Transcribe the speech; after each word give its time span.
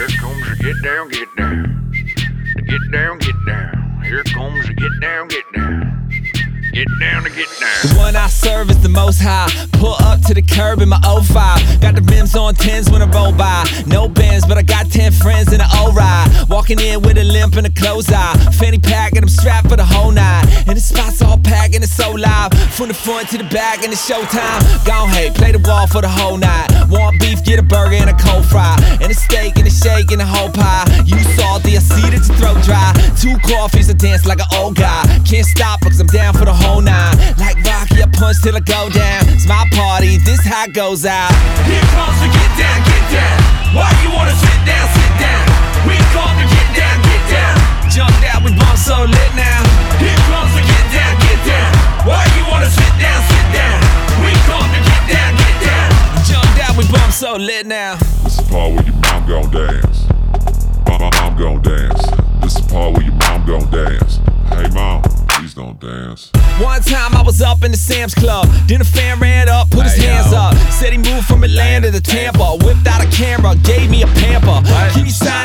Here 0.00 0.08
comes 0.18 0.48
the 0.48 0.56
get 0.64 0.82
down, 0.82 1.08
get 1.10 1.28
down. 1.36 1.92
The 2.56 2.62
get 2.62 2.90
down, 2.90 3.18
get 3.18 3.34
down. 3.44 4.00
Here 4.02 4.24
comes 4.24 4.66
the 4.66 4.72
get 4.72 4.98
down, 4.98 5.28
get 5.28 5.44
down. 5.52 6.08
Get 6.72 6.86
down 7.00 7.24
to 7.24 7.30
get 7.30 7.48
down. 7.60 7.82
The 7.82 7.94
one 7.98 8.16
I 8.16 8.28
serve 8.28 8.70
is 8.70 8.80
the 8.80 8.88
most 8.88 9.20
high. 9.20 9.50
Pull 9.72 9.96
up 10.00 10.22
to 10.22 10.34
the 10.34 10.40
curb 10.40 10.80
in 10.80 10.88
my 10.88 11.00
05. 11.02 11.80
Got 11.82 11.96
the 11.96 12.02
rims 12.08 12.36
on 12.36 12.54
10s 12.54 12.90
when 12.90 13.02
I 13.02 13.10
roll 13.10 13.32
by. 13.32 13.66
No 13.86 14.08
bands, 14.08 14.46
but 14.46 14.56
I 14.56 14.62
got 14.62 14.88
10 14.90 15.12
friends 15.12 15.52
in 15.52 15.60
an 15.60 15.66
O 15.74 15.92
ride. 15.92 16.30
Walking 16.48 16.78
in 16.78 17.02
with 17.02 17.18
a 17.18 17.24
limp 17.24 17.56
and 17.56 17.66
a 17.66 17.72
closed 17.72 18.12
eye. 18.12 18.38
Fanny 18.56 18.78
pack 18.78 19.12
and 19.16 19.24
I'm 19.24 19.28
strapped 19.28 19.68
for 19.68 19.76
the 19.76 19.84
whole 19.84 20.12
night. 20.12 20.46
And 20.68 20.76
the 20.76 20.80
spot's 20.80 21.20
all 21.20 21.38
packed 21.38 21.74
and 21.74 21.82
it's 21.82 21.92
so 21.92 22.12
live. 22.12 22.54
From 22.72 22.88
the 22.88 22.94
front 22.94 23.28
to 23.30 23.38
the 23.38 23.50
back 23.50 23.82
and 23.82 23.92
it's 23.92 24.08
showtime. 24.08 24.86
Gone 24.86 25.10
hey, 25.10 25.30
play 25.34 25.49
wall 25.80 25.86
for 25.88 26.02
the 26.02 26.08
whole 26.08 26.36
night. 26.36 26.68
Want 26.88 27.18
beef, 27.20 27.44
get 27.44 27.58
a 27.58 27.62
burger 27.62 27.96
and 27.96 28.10
a 28.10 28.16
cold 28.16 28.44
fry. 28.44 28.76
And 29.00 29.10
a 29.10 29.14
steak 29.14 29.56
and 29.56 29.66
a 29.66 29.70
shake 29.70 30.10
and 30.12 30.20
a 30.20 30.26
whole 30.26 30.50
pie. 30.50 30.84
You 31.04 31.18
salty, 31.36 31.76
I 31.76 31.80
see 31.80 32.08
that 32.12 32.22
your 32.26 32.36
throat 32.36 32.60
dry. 32.64 32.92
Two 33.16 33.36
coffees, 33.48 33.88
I 33.88 33.94
dance 33.94 34.26
like 34.26 34.40
an 34.40 34.50
old 34.58 34.76
guy. 34.76 35.02
Can't 35.24 35.46
stop 35.46 35.80
because 35.80 36.00
I'm 36.00 36.08
down 36.08 36.34
for 36.34 36.44
the 36.44 36.52
whole 36.52 36.80
nine. 36.80 37.16
Like 37.38 37.56
Rocky, 37.64 38.02
I 38.02 38.08
punch 38.12 38.42
till 38.42 38.56
I 38.56 38.60
go 38.60 38.90
down. 38.90 39.28
It's 39.32 39.46
my 39.46 39.64
party, 39.72 40.18
this 40.18 40.44
how 40.44 40.64
it 40.64 40.74
goes 40.74 41.06
out. 41.06 41.32
Here 41.64 41.80
comes 41.96 42.18
the 42.20 42.28
get 42.28 42.50
down, 42.60 42.78
get 42.84 43.04
down. 43.12 43.38
Why 43.72 43.88
you 44.02 44.10
wanna 44.12 44.36
sit 44.36 44.60
down, 44.66 44.86
we 57.40 57.46
bump 57.46 57.46
lit 57.46 57.66
now. 57.66 57.96
This 58.24 58.38
is 58.38 58.46
the 58.46 58.52
part 58.52 58.72
where 58.72 58.84
your 58.84 58.94
mom 58.94 59.26
gon' 59.26 59.50
dance. 59.50 60.04
My, 60.86 60.98
my 60.98 61.10
mom 61.20 61.36
gon' 61.36 61.62
dance. 61.62 62.06
This 62.42 62.56
is 62.56 62.66
the 62.66 62.72
part 62.72 62.92
where 62.94 63.02
your 63.02 63.14
mom 63.14 63.46
gon' 63.46 63.70
dance. 63.70 64.18
Hey 64.50 64.68
mom, 64.74 65.02
please 65.28 65.54
don't 65.54 65.78
dance. 65.80 66.30
One 66.60 66.82
time 66.82 67.14
I 67.14 67.22
was 67.22 67.40
up 67.40 67.62
in 67.62 67.70
the 67.70 67.76
Sam's 67.76 68.14
Club. 68.14 68.46
Then 68.66 68.80
a 68.80 68.84
fan 68.84 69.18
ran 69.20 69.48
up, 69.48 69.70
put 69.70 69.84
his 69.84 69.94
Hey, 69.96 70.06
hands 70.08 70.32
yo. 70.32 70.38
up. 70.38 70.54
Said 70.72 70.92
he 70.92 70.98
moved 70.98 71.26
from 71.26 71.44
Atlanta 71.44 71.90
to 71.90 72.00
Tampa. 72.00 72.56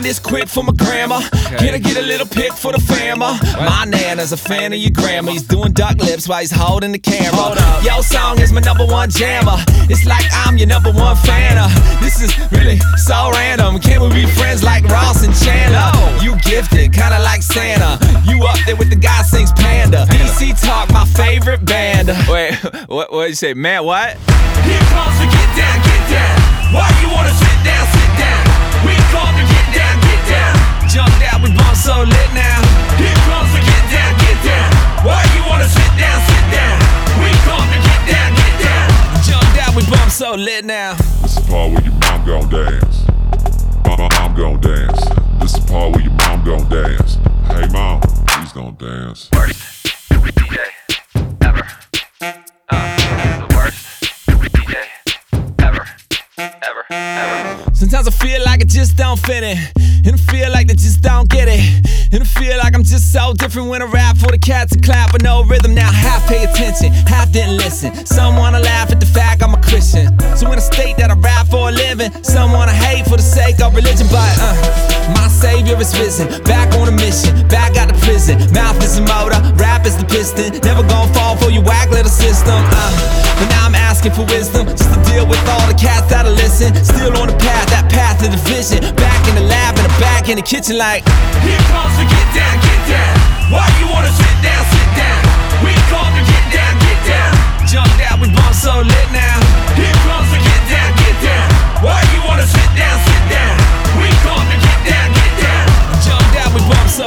This 0.06 0.20
quick 0.20 0.48
for 0.48 0.64
my 0.64 0.72
grandma? 0.73 1.20
Can 1.58 1.73
I 1.73 1.80
get 1.80 1.98
a 1.98 2.02
little 2.02 2.28
pic 2.28 2.53
for 2.53 2.72
the 2.72 2.80
fama? 2.80 3.39
My 3.58 3.86
nana's 3.86 4.31
a 4.31 4.38
fan 4.38 4.72
of 4.72 4.78
your 4.78 4.92
grandma. 4.92 5.31
He's 5.31 5.42
doing 5.42 5.73
duck 5.73 5.98
lips 5.98 6.30
while 6.30 6.42
he's 6.42 6.52
holding 6.52 6.92
the 6.92 7.00
camera. 7.00 7.58
Yo 7.81 8.02
song 8.02 8.39
is 8.39 8.53
my 8.53 8.61
number 8.61 8.86
one 8.86 9.09
jammer. 9.09 9.58
It's 9.89 10.06
like 10.06 10.26
I'm 10.45 10.58
your 10.58 10.67
number 10.67 10.92
one 10.92 11.16
fan. 11.26 11.58
This 12.02 12.22
is 12.22 12.30
really 12.52 12.78
so 12.98 13.31
random. 13.33 13.80
Can 13.80 14.02
we 14.02 14.09
be 14.14 14.26
friends 14.38 14.61
like 14.64 14.83
Ross 14.86 15.26
and 15.26 15.33
Chandler? 15.33 15.89
You 16.23 16.38
gifted, 16.45 16.94
kinda 16.94 17.20
like 17.20 17.42
Santa. 17.42 17.98
You 18.30 18.45
up 18.45 18.59
there 18.66 18.76
with 18.76 18.92
the 18.92 18.95
guy 18.95 19.23
sings 19.23 19.52
Panda. 19.53 20.06
DC 20.09 20.53
Talk, 20.61 20.92
my 20.92 21.06
favorite 21.17 21.66
band. 21.66 22.09
Wait, 22.30 22.53
what? 22.88 23.11
What 23.11 23.23
did 23.23 23.30
you 23.30 23.36
say, 23.36 23.53
man? 23.56 23.83
What? 23.83 24.17
Here 24.70 24.86
comes 24.94 25.17
the 25.17 25.26
get 25.26 25.50
down, 25.58 25.78
get 25.81 26.03
down. 26.14 26.38
Why 26.73 26.89
you 27.02 27.09
wanna 27.09 27.33
sit 27.33 27.58
down, 27.64 27.86
so 40.36 40.41
lit 40.41 40.66
now. 40.66 40.94
This 41.22 41.38
is 41.38 41.45
the 41.45 41.52
part 41.52 41.72
where 41.72 41.83
your 41.83 41.94
mom 41.94 42.25
gon' 42.25 42.50
dance. 42.50 43.08
My, 43.86 43.95
my 43.97 44.09
mom 44.17 44.36
gon' 44.36 44.59
dance. 44.59 45.05
This 45.39 45.53
is 45.53 45.66
the 45.66 45.72
part 45.72 45.92
where 45.94 46.02
your 46.02 46.14
mom 46.14 46.44
gon' 46.44 46.69
dance. 46.69 47.17
Hey 47.47 47.67
mom, 47.72 48.02
please 48.02 48.52
don't 48.52 48.77
dance. 48.77 49.30
Worst 49.33 49.86
DJ 50.11 50.58
ever. 51.42 51.67
Uh, 52.70 53.48
the 53.48 53.55
worst 53.55 53.86
DJ 54.54 54.76
ever. 55.60 55.86
Ever. 56.37 56.86
Ever. 56.89 57.76
Sometimes 57.76 58.08
I 58.08 58.11
feel 58.11 58.43
like 58.43 58.61
I 58.61 58.65
just 58.65 58.98
don't 58.98 59.20
fit 59.20 59.43
in. 59.43 59.58
And 60.05 60.14
I 60.14 60.17
feel 60.17 60.52
like 60.52 60.67
they 60.67 60.76
just 60.76 61.02
don't 61.02 61.30
get 61.30 61.48
it. 61.49 62.14
And 62.14 62.21
I 62.21 62.26
feel 62.26 62.58
like 62.58 62.76
I'm 62.76 62.83
just 62.83 63.11
so 63.11 63.33
different 63.33 63.70
when 63.70 63.81
I 63.81 63.86
rap 63.86 64.17
for 64.17 64.31
the 64.31 64.37
cats 64.37 64.71
and 64.73 64.83
clap 64.83 65.14
with 65.14 65.23
no 65.23 65.43
rhythm. 65.43 65.73
Now 65.73 65.92
half 65.92 66.27
pay 66.27 66.43
attention, 66.43 66.93
half 67.08 67.31
didn't 67.31 67.58
listen. 67.58 68.05
Some 68.05 68.36
wanna 68.36 68.60
laugh 68.60 68.92
at 68.92 68.99
the 68.99 69.05
fact 69.05 69.42
I'm 69.42 69.54
a 69.54 69.61
Christian. 69.61 70.15
So 70.45 70.50
when 70.54 70.61
I 70.61 70.70
state 70.70 70.94
that 71.02 71.10
I 71.10 71.17
rap 71.26 71.50
for 71.50 71.70
a 71.70 71.73
living, 71.73 72.14
some 72.22 72.54
wanna 72.54 72.70
hate 72.70 73.10
for 73.10 73.17
the 73.17 73.26
sake 73.26 73.58
of 73.66 73.73
religion. 73.73 74.06
But 74.14 74.30
uh, 74.38 74.54
my 75.17 75.26
savior 75.26 75.73
is 75.82 75.89
risen, 75.98 76.30
back 76.45 76.70
on 76.78 76.86
a 76.86 76.94
mission, 76.94 77.33
back 77.50 77.73
out 77.82 77.89
of 77.89 77.98
prison. 78.06 78.38
Mouth 78.54 78.78
is 78.86 79.02
a 79.02 79.04
motor, 79.10 79.42
rap 79.58 79.89
is 79.89 79.98
the 79.98 80.05
piston. 80.05 80.54
Never 80.61 80.86
gonna 80.86 81.10
fall 81.17 81.34
for 81.42 81.50
your 81.50 81.66
whack 81.66 81.89
little 81.89 82.14
system. 82.14 82.54
Uh, 82.54 82.94
but 83.42 83.50
now 83.58 83.66
I'm 83.66 83.73
asking 83.73 84.14
for 84.14 84.22
wisdom, 84.30 84.70
just 84.70 84.94
to 84.94 85.02
deal 85.10 85.26
with 85.26 85.42
all 85.50 85.66
the 85.66 85.73
cats 85.73 86.14
that'll 86.14 86.38
listen. 86.38 86.78
Still 86.86 87.17
on 87.17 87.26
the 87.26 87.38
path, 87.42 87.66
that 87.73 87.89
path 87.89 88.22
to 88.22 88.30
the 88.30 88.38
vision. 88.45 88.86
Back 88.94 89.26
in 89.26 89.34
the 89.42 89.50
lab, 89.50 89.73
in 89.82 89.84
the 89.89 89.94
back 89.98 90.30
in 90.30 90.38
the 90.38 90.45
kitchen, 90.45 90.78
like. 90.78 91.02
Here 91.42 91.58
comes 91.73 91.98
the 91.98 92.05
get 92.05 92.28
down, 92.38 92.54
get 92.61 92.82
down. 92.86 92.95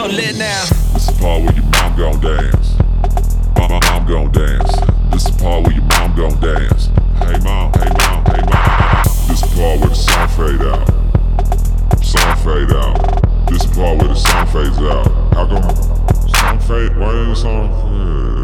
So 0.09 0.15
lit 0.15 0.37
now. 0.37 0.65
This 0.93 1.09
is 1.09 1.19
part 1.19 1.43
where 1.43 1.55
your 1.55 1.65
mom 1.65 1.97
gon' 1.97 2.21
dance. 2.21 2.79
My, 3.57 3.69
mom 3.69 4.07
gon' 4.07 4.33
dance. 4.33 4.73
This 5.11 5.27
is 5.27 5.37
part 5.37 5.65
where 5.65 5.75
your 5.75 5.85
mom 5.85 6.17
gon' 6.17 6.41
dance. 6.41 6.87
Hey 7.19 7.39
mom, 7.43 7.73
hey 7.75 7.91
mom, 7.99 8.25
hey 8.27 8.43
mom. 8.49 9.05
This 9.29 9.43
is 9.43 9.55
part 9.55 9.81
where 9.81 9.89
the 9.89 9.95
song 9.95 10.29
fade 10.29 10.63
out. 10.63 10.89
Song 12.03 12.37
fade 12.45 12.73
out. 12.73 13.49
This 13.49 13.65
is 13.65 13.77
part 13.77 13.99
where 13.99 14.09
the 14.09 14.15
song 14.15 14.47
fades 14.47 14.79
out. 14.79 15.09
How 15.35 15.47
come 15.47 16.29
song 16.29 16.59
fade? 16.61 16.97
Why 16.97 17.13
didn't 17.13 17.31
the 17.31 17.37
song 17.37 17.69
fade? 17.83 18.38